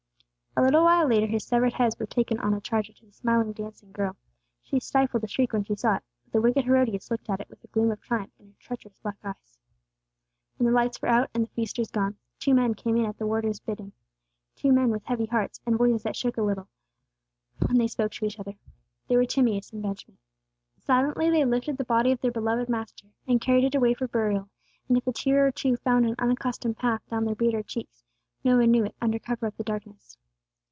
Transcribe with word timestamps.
A 0.57 0.61
little 0.61 0.83
while 0.83 1.07
later 1.07 1.27
his 1.27 1.45
severed 1.45 1.71
head 1.73 1.93
was 1.97 2.09
taken 2.09 2.37
on 2.39 2.53
a 2.53 2.59
charger 2.59 2.91
to 2.91 3.05
the 3.05 3.13
smiling 3.13 3.53
dancing 3.53 3.93
girl. 3.93 4.17
She 4.61 4.81
stifled 4.81 5.23
a 5.23 5.27
shriek 5.27 5.53
when 5.53 5.63
she 5.63 5.75
saw 5.75 5.95
it; 5.95 6.03
but 6.25 6.33
the 6.33 6.41
wicked 6.41 6.65
Herodias 6.65 7.09
looked 7.09 7.29
at 7.29 7.39
it 7.39 7.49
with 7.49 7.63
a 7.63 7.67
gleam 7.67 7.89
of 7.89 8.01
triumph 8.01 8.33
in 8.37 8.47
her 8.47 8.53
treacherous 8.59 8.99
black 8.99 9.17
eyes. 9.23 9.57
When 10.57 10.65
the 10.65 10.73
lights 10.73 11.01
were 11.01 11.07
out, 11.07 11.29
and 11.33 11.45
the 11.45 11.49
feasters 11.51 11.89
gone, 11.89 12.17
two 12.37 12.53
men 12.53 12.75
came 12.75 12.97
in 12.97 13.05
at 13.05 13.17
the 13.17 13.25
warden's 13.25 13.61
bidding, 13.61 13.93
two 14.57 14.73
men 14.73 14.89
with 14.89 15.05
heavy 15.05 15.25
hearts, 15.25 15.61
and 15.65 15.77
voices 15.77 16.03
that 16.03 16.17
shook 16.17 16.35
a 16.35 16.43
little 16.43 16.67
when 17.65 17.77
they 17.77 17.87
spoke 17.87 18.11
to 18.11 18.25
each 18.25 18.37
other. 18.37 18.55
They 19.07 19.15
were 19.15 19.25
Timeus 19.25 19.71
and 19.71 19.81
Benjamin. 19.81 20.17
Silently 20.77 21.29
they 21.29 21.45
lifted 21.45 21.77
the 21.77 21.85
body 21.85 22.11
of 22.11 22.19
their 22.19 22.29
beloved 22.31 22.67
master, 22.67 23.07
and 23.25 23.39
carried 23.39 23.63
it 23.63 23.73
away 23.75 23.93
for 23.93 24.07
burial; 24.07 24.49
and 24.89 24.97
if 24.97 25.07
a 25.07 25.13
tear 25.13 25.47
or 25.47 25.51
two 25.53 25.77
found 25.77 26.05
an 26.05 26.15
unaccustomed 26.19 26.75
path 26.77 27.01
down 27.09 27.23
their 27.23 27.35
bearded 27.35 27.67
cheeks, 27.67 28.03
no 28.43 28.57
one 28.57 28.69
knew 28.71 28.83
it, 28.83 28.95
under 29.01 29.17
cover 29.17 29.47
of 29.47 29.55
the 29.55 29.63
darkness. 29.63 30.17